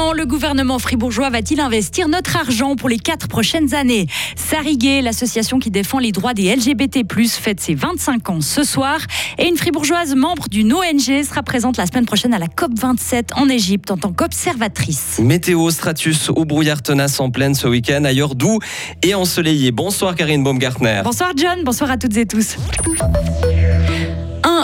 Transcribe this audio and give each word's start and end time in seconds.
Comment 0.00 0.14
le 0.14 0.24
gouvernement 0.24 0.78
fribourgeois 0.78 1.28
va-t-il 1.28 1.60
investir 1.60 2.08
notre 2.08 2.34
argent 2.38 2.74
pour 2.74 2.88
les 2.88 2.98
quatre 2.98 3.28
prochaines 3.28 3.74
années? 3.74 4.06
Sarigué, 4.34 5.02
l'association 5.02 5.58
qui 5.58 5.70
défend 5.70 5.98
les 5.98 6.10
droits 6.10 6.32
des 6.32 6.56
LGBT+, 6.56 7.04
fête 7.28 7.60
ses 7.60 7.74
25 7.74 8.30
ans 8.30 8.40
ce 8.40 8.62
soir. 8.62 8.98
Et 9.36 9.46
une 9.46 9.58
fribourgeoise 9.58 10.14
membre 10.14 10.48
d'une 10.48 10.72
ONG 10.72 11.22
sera 11.22 11.42
présente 11.42 11.76
la 11.76 11.84
semaine 11.84 12.06
prochaine 12.06 12.32
à 12.32 12.38
la 12.38 12.46
COP27 12.46 13.34
en 13.36 13.50
Égypte 13.50 13.90
en 13.90 13.98
tant 13.98 14.14
qu'observatrice. 14.14 15.20
Météo, 15.22 15.70
stratus 15.70 16.30
ou 16.30 16.46
brouillard 16.46 16.80
tenace 16.80 17.20
en 17.20 17.30
pleine 17.30 17.54
ce 17.54 17.68
week-end, 17.68 18.02
ailleurs 18.04 18.34
doux 18.34 18.58
et 19.02 19.14
ensoleillé. 19.14 19.70
Bonsoir 19.70 20.14
Karine 20.14 20.42
Baumgartner. 20.42 21.02
Bonsoir 21.04 21.32
John, 21.36 21.62
bonsoir 21.62 21.90
à 21.90 21.98
toutes 21.98 22.16
et 22.16 22.24
tous. 22.24 22.56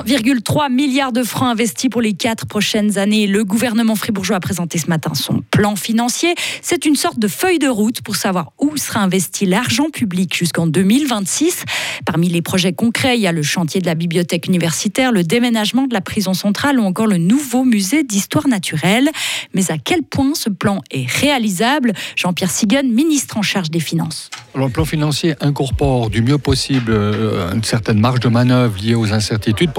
1,3 0.07 0.71
milliard 0.71 1.11
de 1.11 1.25
francs 1.25 1.49
investis 1.49 1.91
pour 1.91 2.01
les 2.01 2.13
quatre 2.13 2.47
prochaines 2.47 2.97
années. 2.97 3.27
Le 3.27 3.43
gouvernement 3.45 3.97
fribourgeois 3.97 4.37
a 4.37 4.41
présenté 4.41 4.79
ce 4.79 4.87
matin 4.87 5.15
son 5.15 5.43
plan 5.51 5.75
financier. 5.75 6.35
C'est 6.63 6.87
une 6.87 6.95
sorte 6.95 7.19
de 7.19 7.27
feuille 7.27 7.59
de 7.59 7.67
route 7.67 8.03
pour 8.03 8.15
savoir 8.15 8.53
où 8.61 8.77
sera 8.77 9.01
investi 9.01 9.47
l'argent 9.47 9.91
public 9.91 10.37
jusqu'en 10.37 10.69
2026. 10.69 11.65
Parmi 12.05 12.29
les 12.29 12.41
projets 12.41 12.73
concrets, 12.73 13.19
il 13.19 13.23
y 13.23 13.27
a 13.27 13.33
le 13.33 13.43
chantier 13.43 13.81
de 13.81 13.87
la 13.87 13.97
bibliothèque 13.97 14.47
universitaire, 14.47 15.11
le 15.11 15.25
déménagement 15.25 15.89
de 15.89 15.95
la 15.95 16.01
prison 16.01 16.35
centrale 16.35 16.79
ou 16.79 16.85
encore 16.85 17.09
le 17.09 17.19
nouveau 17.19 17.65
musée 17.65 18.05
d'histoire 18.05 18.47
naturelle. 18.47 19.11
Mais 19.55 19.73
à 19.73 19.79
quel 19.79 20.05
point 20.05 20.35
ce 20.35 20.51
plan 20.51 20.83
est 20.93 21.11
réalisable? 21.11 21.93
Jean-Pierre 22.15 22.53
Sigan, 22.53 22.85
ministre 22.85 23.39
en 23.39 23.43
charge 23.43 23.73
des 23.73 23.81
Finances. 23.81 24.31
Le 24.65 24.71
plan 24.71 24.85
financier 24.85 25.35
incorpore 25.41 26.09
du 26.09 26.23
mieux 26.23 26.39
possible 26.39 26.93
euh, 26.93 27.53
une 27.53 27.63
certaine 27.63 28.01
marge 28.01 28.21
de 28.21 28.29
manœuvre 28.29 28.75
liée 28.83 28.95
aux 28.95 29.13
incertitudes 29.13 29.71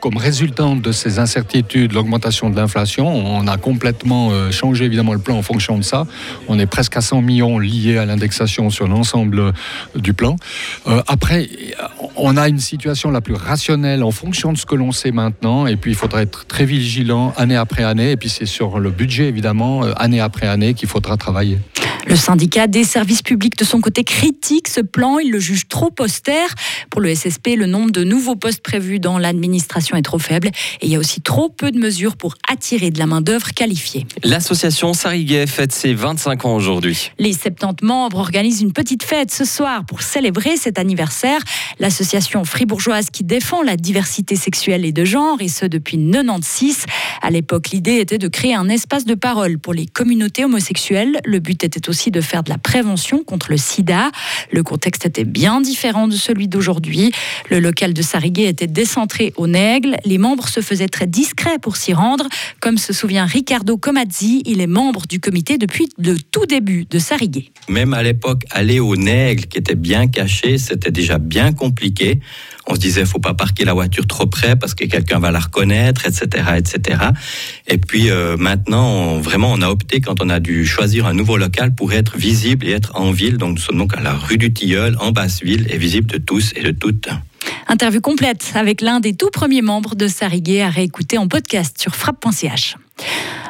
comme 0.00 0.16
résultat 0.16 0.64
de 0.82 0.92
ces 0.92 1.18
incertitudes 1.18 1.92
l'augmentation 1.92 2.48
de 2.48 2.56
l'inflation. 2.56 3.06
On 3.06 3.46
a 3.46 3.56
complètement 3.56 4.30
euh, 4.30 4.50
changé 4.50 4.86
évidemment 4.86 5.12
le 5.12 5.18
plan 5.18 5.36
en 5.36 5.42
fonction 5.42 5.76
de 5.76 5.82
ça. 5.82 6.06
On 6.48 6.58
est 6.58 6.66
presque 6.66 6.96
à 6.96 7.00
100 7.00 7.20
millions 7.22 7.58
liés 7.58 7.98
à 7.98 8.06
l'indexation 8.06 8.70
sur 8.70 8.88
l'ensemble 8.88 9.38
euh, 9.38 9.52
du 9.94 10.14
plan. 10.14 10.36
Après, 11.06 11.48
on 12.16 12.36
a 12.36 12.48
une 12.48 12.58
situation 12.58 13.10
la 13.10 13.20
plus 13.20 13.34
rationnelle 13.34 14.02
en 14.02 14.10
fonction 14.10 14.52
de 14.52 14.58
ce 14.58 14.66
que 14.66 14.74
l'on 14.74 14.92
sait 14.92 15.12
maintenant. 15.12 15.66
Et 15.66 15.76
puis, 15.76 15.92
il 15.92 15.96
faudra 15.96 16.22
être 16.22 16.46
très 16.46 16.64
vigilant 16.64 17.32
année 17.36 17.56
après 17.56 17.84
année. 17.84 18.12
Et 18.12 18.16
puis, 18.16 18.28
c'est 18.28 18.46
sur 18.46 18.78
le 18.78 18.90
budget, 18.90 19.28
évidemment, 19.28 19.82
année 19.96 20.20
après 20.20 20.46
année 20.46 20.74
qu'il 20.74 20.88
faudra 20.88 21.16
travailler. 21.16 21.58
Le 22.06 22.16
syndicat 22.16 22.66
des 22.66 22.84
services 22.84 23.22
publics 23.22 23.56
de 23.56 23.64
son 23.64 23.80
côté 23.80 24.04
critique 24.04 24.68
ce 24.68 24.80
plan, 24.80 25.18
il 25.18 25.30
le 25.30 25.38
juge 25.38 25.68
trop 25.68 25.90
austère. 26.00 26.54
Pour 26.90 27.00
le 27.00 27.14
SSP, 27.14 27.56
le 27.56 27.66
nombre 27.66 27.92
de 27.92 28.04
nouveaux 28.04 28.36
postes 28.36 28.62
prévus 28.62 28.98
dans 28.98 29.18
l'administration 29.18 29.96
est 29.96 30.02
trop 30.02 30.18
faible 30.18 30.48
et 30.80 30.86
il 30.86 30.90
y 30.90 30.96
a 30.96 30.98
aussi 30.98 31.22
trop 31.22 31.48
peu 31.48 31.70
de 31.70 31.78
mesures 31.78 32.16
pour 32.16 32.34
attirer 32.50 32.90
de 32.90 32.98
la 32.98 33.06
main-d'œuvre 33.06 33.52
qualifiée. 33.52 34.06
L'association 34.22 34.92
Sariguet 34.92 35.46
fête 35.46 35.72
ses 35.72 35.94
25 35.94 36.44
ans 36.44 36.54
aujourd'hui. 36.54 37.10
Les 37.18 37.32
70 37.32 37.84
membres 37.84 38.18
organisent 38.18 38.60
une 38.60 38.72
petite 38.72 39.02
fête 39.02 39.30
ce 39.30 39.44
soir 39.44 39.86
pour 39.86 40.02
célébrer 40.02 40.56
cet 40.56 40.78
anniversaire. 40.78 41.40
L'association 41.78 42.44
fribourgeoise 42.44 43.08
qui 43.10 43.24
défend 43.24 43.62
la 43.62 43.76
diversité 43.76 44.36
sexuelle 44.36 44.84
et 44.84 44.92
de 44.92 45.04
genre, 45.04 45.40
et 45.40 45.48
ce 45.48 45.64
depuis 45.64 45.96
96. 45.96 46.84
À 47.22 47.30
l'époque, 47.30 47.70
l'idée 47.70 48.00
était 48.00 48.18
de 48.18 48.28
créer 48.28 48.54
un 48.54 48.68
espace 48.68 49.06
de 49.06 49.14
parole 49.14 49.58
pour 49.58 49.72
les 49.72 49.86
communautés 49.86 50.44
homosexuelles. 50.44 51.20
Le 51.24 51.38
but 51.38 51.64
était 51.64 51.88
aussi 51.88 51.93
aussi 51.94 52.10
de 52.10 52.20
faire 52.20 52.42
de 52.42 52.50
la 52.50 52.58
prévention 52.58 53.22
contre 53.22 53.52
le 53.52 53.56
sida. 53.56 54.10
Le 54.50 54.64
contexte 54.64 55.06
était 55.06 55.22
bien 55.22 55.60
différent 55.60 56.08
de 56.08 56.16
celui 56.16 56.48
d'aujourd'hui. 56.48 57.12
Le 57.50 57.60
local 57.60 57.94
de 57.94 58.02
Sariguet 58.02 58.48
était 58.48 58.66
décentré 58.66 59.32
au 59.36 59.46
Nègle. 59.46 59.96
Les 60.04 60.18
membres 60.18 60.48
se 60.48 60.60
faisaient 60.60 60.88
très 60.88 61.06
discrets 61.06 61.60
pour 61.60 61.76
s'y 61.76 61.92
rendre. 61.92 62.26
Comme 62.58 62.78
se 62.78 62.92
souvient 62.92 63.26
Ricardo 63.26 63.76
Comazzi, 63.76 64.42
il 64.44 64.60
est 64.60 64.66
membre 64.66 65.02
du 65.08 65.20
comité 65.20 65.56
depuis 65.56 65.88
le 65.96 66.16
tout 66.18 66.46
début 66.46 66.84
de 66.90 66.98
Sariguet. 66.98 67.52
Même 67.68 67.94
à 67.94 68.02
l'époque, 68.02 68.42
aller 68.50 68.80
au 68.80 68.96
Nègle, 68.96 69.44
qui 69.46 69.58
était 69.58 69.76
bien 69.76 70.08
caché, 70.08 70.58
c'était 70.58 70.90
déjà 70.90 71.18
bien 71.18 71.52
compliqué. 71.52 72.18
On 72.66 72.74
se 72.74 72.80
disait, 72.80 73.04
faut 73.04 73.18
pas 73.18 73.34
parquer 73.34 73.64
la 73.64 73.74
voiture 73.74 74.06
trop 74.06 74.26
près 74.26 74.56
parce 74.56 74.74
que 74.74 74.84
quelqu'un 74.84 75.18
va 75.18 75.30
la 75.30 75.40
reconnaître, 75.40 76.06
etc., 76.06 76.44
etc. 76.56 76.98
Et 77.68 77.78
puis 77.78 78.10
euh, 78.10 78.36
maintenant, 78.36 79.18
vraiment, 79.18 79.52
on 79.52 79.62
a 79.62 79.68
opté 79.68 80.00
quand 80.00 80.22
on 80.22 80.30
a 80.30 80.40
dû 80.40 80.66
choisir 80.66 81.06
un 81.06 81.14
nouveau 81.14 81.36
local 81.36 81.74
pour 81.74 81.92
être 81.92 82.16
visible 82.16 82.66
et 82.66 82.72
être 82.72 82.92
en 82.94 83.10
ville. 83.10 83.36
Donc 83.36 83.56
nous 83.56 83.62
sommes 83.62 83.78
donc 83.78 83.96
à 83.96 84.00
la 84.00 84.14
rue 84.14 84.38
du 84.38 84.52
Tilleul, 84.52 84.96
en 85.00 85.12
basse-ville, 85.12 85.66
et 85.70 85.78
visible 85.78 86.10
de 86.10 86.18
tous 86.18 86.52
et 86.56 86.62
de 86.62 86.70
toutes. 86.70 87.08
Interview 87.68 88.00
complète 88.00 88.52
avec 88.54 88.80
l'un 88.80 89.00
des 89.00 89.14
tout 89.14 89.30
premiers 89.30 89.62
membres 89.62 89.94
de 89.94 90.08
Sariguet 90.08 90.62
à 90.62 90.70
réécouter 90.70 91.18
en 91.18 91.28
podcast 91.28 91.76
sur 91.80 91.94
frappe.ch. 91.94 92.76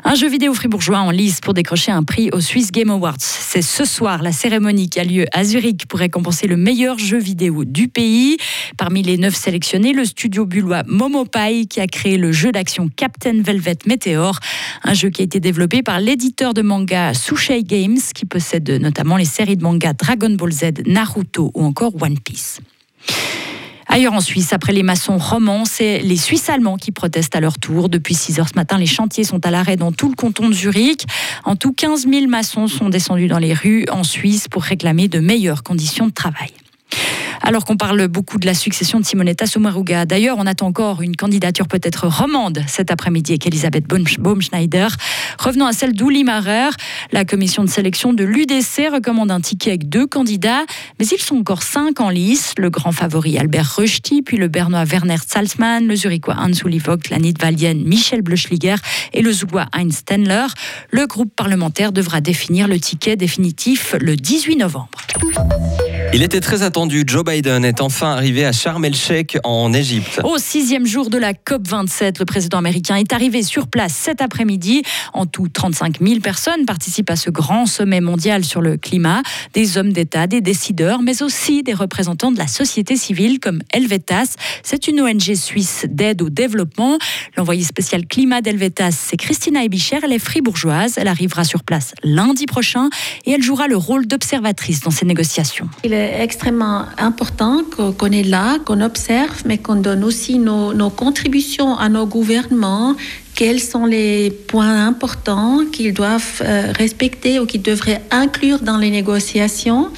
Un 0.06 0.14
jeu 0.16 0.28
vidéo 0.28 0.52
fribourgeois 0.52 0.98
en 0.98 1.10
lice 1.10 1.40
pour 1.40 1.54
décrocher 1.54 1.90
un 1.90 2.02
prix 2.02 2.28
au 2.32 2.40
Swiss 2.40 2.70
Game 2.70 2.90
Awards. 2.90 3.16
C'est 3.18 3.62
ce 3.62 3.86
soir 3.86 4.22
la 4.22 4.32
cérémonie 4.32 4.90
qui 4.90 5.00
a 5.00 5.04
lieu 5.04 5.24
à 5.32 5.44
Zurich 5.44 5.86
pour 5.86 5.98
récompenser 5.98 6.46
le 6.46 6.58
meilleur 6.58 6.98
jeu 6.98 7.18
vidéo 7.18 7.64
du 7.64 7.88
pays. 7.88 8.36
Parmi 8.76 9.02
les 9.02 9.16
neuf 9.16 9.34
sélectionnés, 9.34 9.94
le 9.94 10.04
studio 10.04 10.44
bullois 10.44 10.82
Momopai 10.86 11.64
qui 11.64 11.80
a 11.80 11.86
créé 11.86 12.18
le 12.18 12.32
jeu 12.32 12.52
d'action 12.52 12.90
Captain 12.94 13.40
Velvet 13.40 13.78
Meteor, 13.86 14.38
un 14.82 14.92
jeu 14.92 15.08
qui 15.08 15.22
a 15.22 15.24
été 15.24 15.40
développé 15.40 15.82
par 15.82 16.00
l'éditeur 16.00 16.52
de 16.52 16.60
manga 16.60 17.14
Sushei 17.14 17.64
Games 17.64 18.00
qui 18.14 18.26
possède 18.26 18.68
notamment 18.70 19.16
les 19.16 19.24
séries 19.24 19.56
de 19.56 19.62
manga 19.62 19.94
Dragon 19.94 20.30
Ball 20.30 20.52
Z, 20.52 20.64
Naruto 20.86 21.50
ou 21.54 21.64
encore 21.64 21.92
One 22.02 22.18
Piece. 22.18 22.60
Ailleurs 23.94 24.14
en 24.14 24.20
Suisse, 24.20 24.52
après 24.52 24.72
les 24.72 24.82
maçons 24.82 25.18
romans, 25.18 25.64
c'est 25.64 26.00
les 26.00 26.16
Suisses 26.16 26.48
allemands 26.48 26.78
qui 26.78 26.90
protestent 26.90 27.36
à 27.36 27.40
leur 27.40 27.60
tour. 27.60 27.88
Depuis 27.88 28.16
6 28.16 28.40
heures 28.40 28.48
ce 28.48 28.56
matin, 28.56 28.76
les 28.76 28.86
chantiers 28.86 29.22
sont 29.22 29.46
à 29.46 29.52
l'arrêt 29.52 29.76
dans 29.76 29.92
tout 29.92 30.08
le 30.08 30.16
canton 30.16 30.48
de 30.48 30.52
Zurich. 30.52 31.04
En 31.44 31.54
tout, 31.54 31.72
15 31.72 32.08
000 32.08 32.26
maçons 32.26 32.66
sont 32.66 32.88
descendus 32.88 33.28
dans 33.28 33.38
les 33.38 33.54
rues 33.54 33.86
en 33.92 34.02
Suisse 34.02 34.48
pour 34.48 34.64
réclamer 34.64 35.06
de 35.06 35.20
meilleures 35.20 35.62
conditions 35.62 36.08
de 36.08 36.12
travail 36.12 36.50
alors 37.44 37.64
qu'on 37.64 37.76
parle 37.76 38.08
beaucoup 38.08 38.38
de 38.38 38.46
la 38.46 38.54
succession 38.54 38.98
de 38.98 39.04
Simonetta 39.04 39.46
Sommaruga. 39.46 40.06
D'ailleurs, 40.06 40.38
on 40.38 40.46
attend 40.46 40.66
encore 40.66 41.02
une 41.02 41.14
candidature 41.14 41.68
peut-être 41.68 42.08
romande 42.08 42.62
cet 42.66 42.90
après-midi 42.90 43.32
avec 43.32 43.46
Elisabeth 43.46 43.84
Baumschneider. 43.86 44.88
Revenons 45.38 45.66
à 45.66 45.72
celle 45.72 45.92
d'Uli 45.92 46.24
Marer. 46.24 46.70
La 47.12 47.24
commission 47.24 47.62
de 47.62 47.68
sélection 47.68 48.14
de 48.14 48.24
l'UDC 48.24 48.90
recommande 48.92 49.30
un 49.30 49.40
ticket 49.40 49.70
avec 49.70 49.88
deux 49.88 50.06
candidats, 50.06 50.64
mais 50.98 51.06
ils 51.06 51.20
sont 51.20 51.36
encore 51.36 51.62
cinq 51.62 52.00
en 52.00 52.08
lice. 52.08 52.54
Le 52.56 52.70
grand 52.70 52.92
favori 52.92 53.38
Albert 53.38 53.76
Rushti, 53.76 54.22
puis 54.22 54.38
le 54.38 54.48
bernois 54.48 54.84
Werner 54.84 55.18
Salzmann, 55.26 55.86
le 55.86 55.96
zurichois 55.96 56.36
Hans-Uli 56.38 56.78
Vogt, 56.78 57.10
la 57.10 57.18
Michel 57.74 58.22
Bleuschliger 58.22 58.76
et 59.12 59.20
le 59.20 59.32
zougois 59.32 59.66
Heinz 59.72 59.96
Stenler. 59.96 60.46
Le 60.90 61.06
groupe 61.06 61.34
parlementaire 61.34 61.92
devra 61.92 62.20
définir 62.20 62.68
le 62.68 62.80
ticket 62.80 63.16
définitif 63.16 63.94
le 64.00 64.16
18 64.16 64.56
novembre. 64.56 64.88
Il 66.14 66.22
était 66.22 66.38
très 66.38 66.62
attendu. 66.62 67.02
Joe 67.04 67.24
Biden 67.24 67.64
est 67.64 67.80
enfin 67.80 68.12
arrivé 68.12 68.46
à 68.46 68.52
Sharm 68.52 68.84
el-Sheikh 68.84 69.36
en 69.42 69.72
Égypte. 69.72 70.20
Au 70.22 70.38
sixième 70.38 70.86
jour 70.86 71.10
de 71.10 71.18
la 71.18 71.32
COP27, 71.32 72.20
le 72.20 72.24
président 72.24 72.58
américain 72.58 72.94
est 72.94 73.12
arrivé 73.12 73.42
sur 73.42 73.66
place 73.66 73.94
cet 73.94 74.22
après-midi. 74.22 74.84
En 75.12 75.26
tout, 75.26 75.48
35 75.48 75.98
000 76.00 76.20
personnes 76.20 76.66
participent 76.66 77.10
à 77.10 77.16
ce 77.16 77.30
grand 77.30 77.66
sommet 77.66 78.00
mondial 78.00 78.44
sur 78.44 78.62
le 78.62 78.76
climat. 78.76 79.22
Des 79.54 79.76
hommes 79.76 79.92
d'État, 79.92 80.28
des 80.28 80.40
décideurs, 80.40 81.02
mais 81.02 81.20
aussi 81.24 81.64
des 81.64 81.74
représentants 81.74 82.30
de 82.30 82.38
la 82.38 82.46
société 82.46 82.94
civile 82.94 83.40
comme 83.40 83.62
Helvetas. 83.72 84.36
C'est 84.62 84.86
une 84.86 85.00
ONG 85.00 85.34
suisse 85.34 85.84
d'aide 85.88 86.22
au 86.22 86.30
développement. 86.30 86.96
L'envoyé 87.36 87.64
spécial 87.64 88.06
climat 88.06 88.40
d'Helvetas, 88.40 88.92
c'est 88.92 89.16
Christina 89.16 89.64
Ebicher. 89.64 89.98
Elle 90.04 90.12
est 90.12 90.20
fribourgeoise. 90.20 90.94
Elle 90.96 91.08
arrivera 91.08 91.42
sur 91.42 91.64
place 91.64 91.92
lundi 92.04 92.46
prochain 92.46 92.88
et 93.26 93.32
elle 93.32 93.42
jouera 93.42 93.66
le 93.66 93.76
rôle 93.76 94.06
d'observatrice 94.06 94.78
dans 94.78 94.92
ces 94.92 95.06
négociations 95.06 95.68
extrêmement 96.20 96.84
important 96.98 97.62
qu'on 97.72 98.10
est 98.10 98.22
là, 98.22 98.58
qu'on 98.64 98.80
observe, 98.80 99.42
mais 99.44 99.58
qu'on 99.58 99.76
donne 99.76 100.04
aussi 100.04 100.38
nos, 100.38 100.90
contributions 100.90 101.76
à 101.76 101.88
nos 101.88 102.06
gouvernements. 102.06 102.94
Quels 103.34 103.60
sont 103.60 103.86
les 103.86 104.30
points 104.30 104.86
importants 104.86 105.60
qu'ils 105.72 105.92
doivent 105.92 106.42
euh, 106.42 106.72
respecter 106.76 107.40
ou 107.40 107.46
qu'ils 107.46 107.62
devraient 107.62 108.02
inclure 108.10 108.60
dans 108.60 108.78
les 108.78 108.90
négociations 108.90 109.88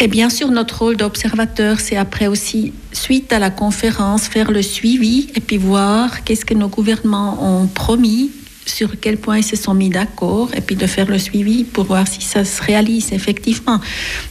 Et 0.00 0.08
bien 0.08 0.28
sûr, 0.28 0.50
notre 0.50 0.78
rôle 0.80 0.96
d'observateur, 0.96 1.78
c'est 1.78 1.96
après 1.96 2.26
aussi, 2.26 2.72
suite 2.92 3.32
à 3.32 3.38
la 3.38 3.50
conférence, 3.50 4.22
faire 4.22 4.50
le 4.50 4.62
suivi 4.62 5.28
et 5.36 5.40
puis 5.40 5.56
voir 5.56 6.24
qu'est-ce 6.24 6.44
que 6.44 6.54
nos 6.54 6.68
gouvernements 6.68 7.38
ont 7.40 7.66
promis 7.68 8.30
sur 8.68 9.00
quel 9.00 9.16
point 9.16 9.38
ils 9.38 9.44
se 9.44 9.56
sont 9.56 9.74
mis 9.74 9.88
d'accord 9.88 10.48
et 10.54 10.60
puis 10.60 10.76
de 10.76 10.86
faire 10.86 11.08
le 11.08 11.18
suivi 11.18 11.64
pour 11.64 11.84
voir 11.84 12.06
si 12.06 12.22
ça 12.22 12.44
se 12.44 12.62
réalise 12.62 13.12
effectivement. 13.12 13.80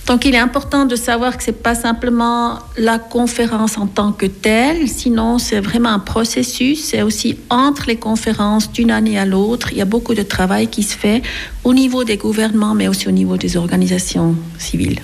Donc 0.06 0.26
il 0.26 0.36
est 0.36 0.40
important 0.40 0.86
de 0.86 0.96
savoir 0.96 1.38
que 1.38 1.44
c'est 1.44 1.64
pas 1.64 1.76
simplement 1.76 2.60
la 2.78 3.00
conférence 3.00 3.78
en 3.78 3.88
tant 3.88 4.12
que 4.12 4.26
telle, 4.26 4.88
sinon 4.88 5.40
c'est 5.40 5.60
vraiment 5.60 5.90
un 5.90 6.00
processus, 6.00 6.84
c'est 6.84 7.02
aussi 7.02 7.38
entre 7.50 7.86
les 7.88 7.98
conférences 7.98 8.72
d'une 8.72 8.92
année 8.92 9.18
à 9.18 9.26
l'autre, 9.26 9.70
il 9.72 9.78
y 9.78 9.82
a 9.82 9.86
beaucoup 9.86 10.14
de 10.14 10.24
travail 10.24 10.68
qui 10.68 10.84
se 10.84 10.96
fait 10.96 11.22
au 11.64 11.74
niveau 11.74 12.04
des 12.04 12.18
gouvernements 12.18 12.76
mais 12.76 12.88
aussi 12.88 13.08
au 13.08 13.12
niveau 13.12 13.38
des 13.38 13.58
organisations 13.58 14.36
civiles. 14.58 15.02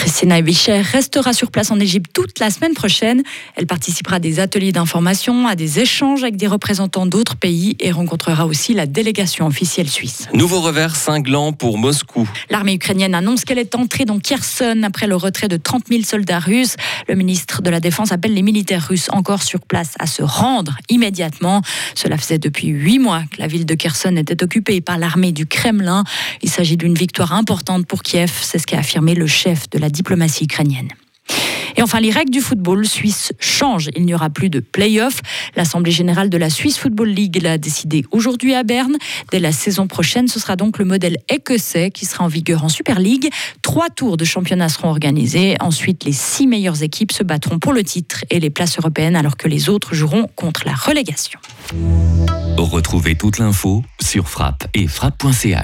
Christina 0.00 0.38
Ebicher 0.38 0.80
restera 0.80 1.34
sur 1.34 1.50
place 1.50 1.70
en 1.70 1.78
Égypte 1.78 2.10
toute 2.14 2.38
la 2.38 2.48
semaine 2.48 2.72
prochaine. 2.72 3.22
Elle 3.54 3.66
participera 3.66 4.16
à 4.16 4.18
des 4.18 4.40
ateliers 4.40 4.72
d'information, 4.72 5.46
à 5.46 5.54
des 5.54 5.78
échanges 5.78 6.22
avec 6.22 6.36
des 6.36 6.46
représentants 6.46 7.04
d'autres 7.04 7.36
pays 7.36 7.76
et 7.80 7.92
rencontrera 7.92 8.46
aussi 8.46 8.72
la 8.72 8.86
délégation 8.86 9.46
officielle 9.46 9.90
suisse. 9.90 10.26
Nouveau 10.32 10.62
revers 10.62 10.96
cinglant 10.96 11.52
pour 11.52 11.76
Moscou. 11.76 12.26
L'armée 12.48 12.72
ukrainienne 12.72 13.14
annonce 13.14 13.44
qu'elle 13.44 13.58
est 13.58 13.74
entrée 13.74 14.06
dans 14.06 14.18
Kherson 14.18 14.80
après 14.84 15.06
le 15.06 15.16
retrait 15.16 15.48
de 15.48 15.58
30 15.58 15.88
000 15.90 16.02
soldats 16.04 16.38
russes. 16.38 16.76
Le 17.06 17.14
ministre 17.14 17.60
de 17.60 17.68
la 17.68 17.80
Défense 17.80 18.10
appelle 18.10 18.32
les 18.32 18.42
militaires 18.42 18.88
russes 18.88 19.10
encore 19.12 19.42
sur 19.42 19.60
place 19.60 19.92
à 19.98 20.06
se 20.06 20.22
rendre 20.22 20.78
immédiatement. 20.88 21.60
Cela 21.94 22.16
faisait 22.16 22.38
depuis 22.38 22.68
huit 22.68 23.00
mois 23.00 23.24
que 23.30 23.38
la 23.38 23.48
ville 23.48 23.66
de 23.66 23.74
Kherson 23.74 24.16
était 24.16 24.42
occupée 24.42 24.80
par 24.80 24.96
l'armée 24.96 25.32
du 25.32 25.44
Kremlin. 25.44 26.04
Il 26.40 26.48
s'agit 26.48 26.78
d'une 26.78 26.94
victoire 26.94 27.34
importante 27.34 27.86
pour 27.86 28.02
Kiev, 28.02 28.32
c'est 28.40 28.58
ce 28.58 28.66
qu'a 28.66 28.78
affirmé 28.78 29.14
le 29.14 29.26
chef 29.26 29.68
de 29.68 29.78
diplomatie 29.90 30.44
ukrainienne. 30.44 30.88
Et 31.76 31.82
enfin, 31.82 32.00
les 32.00 32.10
règles 32.10 32.30
du 32.30 32.40
football 32.40 32.86
suisse 32.86 33.32
changent. 33.38 33.88
Il 33.96 34.04
n'y 34.04 34.14
aura 34.14 34.30
plus 34.30 34.50
de 34.50 34.60
play-off. 34.60 35.20
L'Assemblée 35.56 35.92
générale 35.92 36.30
de 36.30 36.36
la 36.36 36.50
Swiss 36.50 36.78
Football 36.78 37.08
League 37.08 37.40
l'a 37.42 37.58
décidé 37.58 38.04
aujourd'hui 38.10 38.54
à 38.54 38.62
Berne. 38.64 38.96
Dès 39.30 39.38
la 39.38 39.52
saison 39.52 39.86
prochaine, 39.86 40.28
ce 40.28 40.38
sera 40.38 40.56
donc 40.56 40.78
le 40.78 40.84
modèle 40.84 41.16
écossais 41.28 41.90
qui 41.90 42.06
sera 42.06 42.24
en 42.24 42.28
vigueur 42.28 42.64
en 42.64 42.68
Super 42.68 42.98
League. 42.98 43.30
Trois 43.62 43.88
tours 43.88 44.16
de 44.16 44.24
championnat 44.24 44.68
seront 44.68 44.88
organisés. 44.88 45.56
Ensuite, 45.60 46.04
les 46.04 46.12
six 46.12 46.46
meilleures 46.46 46.82
équipes 46.82 47.12
se 47.12 47.22
battront 47.22 47.58
pour 47.58 47.72
le 47.72 47.82
titre 47.82 48.24
et 48.30 48.40
les 48.40 48.50
places 48.50 48.78
européennes, 48.78 49.16
alors 49.16 49.36
que 49.36 49.48
les 49.48 49.68
autres 49.68 49.94
joueront 49.94 50.28
contre 50.36 50.62
la 50.66 50.74
relégation. 50.74 51.40
Retrouvez 52.58 53.16
toute 53.16 53.38
l'info 53.38 53.82
sur 54.02 54.28
frappe 54.28 54.66
et 54.74 54.86
frappe.ch. 54.86 55.56